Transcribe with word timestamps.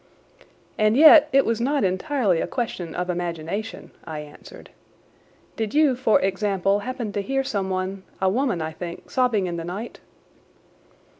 "And 0.79 0.97
yet 0.97 1.29
it 1.31 1.45
was 1.45 1.61
not 1.61 1.83
entirely 1.83 2.41
a 2.41 2.47
question 2.47 2.95
of 2.95 3.07
imagination," 3.11 3.91
I 4.03 4.21
answered. 4.21 4.71
"Did 5.55 5.75
you, 5.75 5.95
for 5.95 6.19
example, 6.21 6.79
happen 6.79 7.11
to 7.11 7.21
hear 7.21 7.43
someone, 7.43 8.01
a 8.19 8.27
woman 8.27 8.63
I 8.63 8.71
think, 8.71 9.11
sobbing 9.11 9.45
in 9.45 9.57
the 9.57 9.63
night?" 9.63 9.99